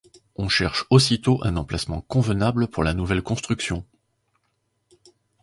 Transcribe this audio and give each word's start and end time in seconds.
On 0.35 0.49
cherche 0.49 0.85
aussitôt 0.89 1.41
un 1.43 1.57
emplacement 1.57 2.01
convenable 2.01 2.67
pour 2.67 2.83
la 2.83 2.95
nouvelle 2.95 3.21
construction. 3.21 3.85